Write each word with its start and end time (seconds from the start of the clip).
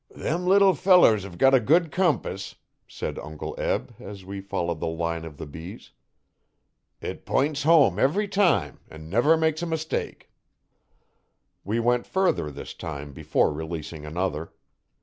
'Them 0.09 0.47
little 0.47 0.73
fellers 0.73 1.21
hev 1.21 1.37
got 1.37 1.53
a 1.53 1.59
good 1.59 1.91
compass,' 1.91 2.55
said 2.87 3.19
Uncle 3.19 3.53
Eb, 3.59 3.93
as 3.99 4.25
we 4.25 4.41
followed 4.41 4.79
the 4.79 4.87
line 4.87 5.23
of 5.23 5.37
the 5.37 5.45
bees. 5.45 5.91
'It 7.01 7.23
p'ints 7.23 7.61
home 7.65 7.99
ev'ry 7.99 8.27
time, 8.27 8.79
an' 8.89 9.11
never 9.11 9.37
makes 9.37 9.61
a 9.61 9.67
mistake.' 9.67 10.31
We 11.63 11.79
went 11.79 12.07
further 12.07 12.49
this 12.49 12.73
time 12.73 13.13
before 13.13 13.53
releasing 13.53 14.03
another. 14.03 14.51